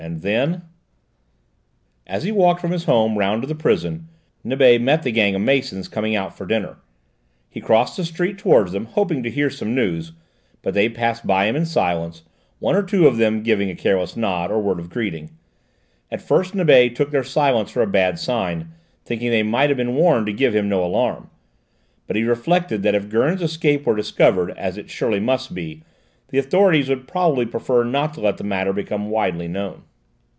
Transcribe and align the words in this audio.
And 0.03 0.23
then 0.23 0.63
As 2.07 2.23
he 2.23 2.31
walked 2.31 2.59
from 2.59 2.71
his 2.71 2.85
home 2.85 3.19
round 3.19 3.43
to 3.43 3.47
the 3.47 3.53
prison, 3.53 4.07
Nibet 4.43 4.81
met 4.81 5.03
the 5.03 5.11
gang 5.11 5.35
of 5.35 5.43
masons 5.43 5.87
coming 5.87 6.15
out 6.15 6.35
for 6.35 6.47
dinner; 6.47 6.77
he 7.51 7.61
crossed 7.61 7.97
the 7.97 8.03
street 8.03 8.39
towards 8.39 8.71
them, 8.71 8.85
hoping 8.85 9.21
to 9.21 9.29
hear 9.29 9.51
some 9.51 9.75
news, 9.75 10.13
but 10.63 10.73
they 10.73 10.89
passed 10.89 11.27
by 11.27 11.45
him 11.45 11.55
in 11.55 11.67
silence, 11.67 12.23
one 12.57 12.75
or 12.75 12.81
two 12.81 13.05
of 13.05 13.17
them 13.17 13.43
giving 13.43 13.69
a 13.69 13.75
careless 13.75 14.17
nod 14.17 14.49
or 14.49 14.59
word 14.59 14.79
of 14.79 14.89
greeting; 14.89 15.37
at 16.09 16.19
first 16.19 16.55
Nibet 16.55 16.95
took 16.95 17.11
their 17.11 17.23
silence 17.23 17.69
for 17.69 17.83
a 17.83 17.87
bad 17.87 18.17
sign, 18.17 18.71
thinking 19.05 19.29
they 19.29 19.43
might 19.43 19.69
have 19.69 19.77
been 19.77 19.93
warned 19.93 20.25
to 20.25 20.33
give 20.33 20.55
him 20.55 20.67
no 20.67 20.83
alarm, 20.83 21.29
but 22.07 22.15
he 22.15 22.23
reflected 22.23 22.81
that 22.81 22.95
if 22.95 23.07
Gurn's 23.07 23.43
escape 23.43 23.85
were 23.85 23.95
discovered, 23.95 24.49
as 24.57 24.79
it 24.79 24.89
surely 24.89 25.19
must 25.19 25.53
be, 25.53 25.83
the 26.29 26.39
authorities 26.39 26.89
would 26.89 27.07
probably 27.07 27.45
prefer 27.45 27.83
not 27.83 28.15
to 28.15 28.21
let 28.21 28.37
the 28.37 28.43
matter 28.43 28.73
become 28.73 29.11
widely 29.11 29.47
known. 29.47 29.83